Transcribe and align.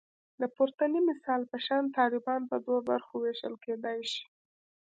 د 0.41 0.43
پورتني 0.55 0.99
مثال 1.09 1.41
په 1.51 1.57
شان 1.65 1.83
طالبان 1.97 2.41
په 2.49 2.55
دوو 2.65 2.77
برخو 2.89 3.13
ویشل 3.23 3.55
کېدای 3.65 3.99
شي 4.11 4.25